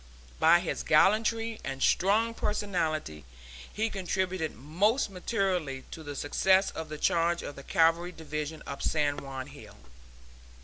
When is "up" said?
8.65-8.81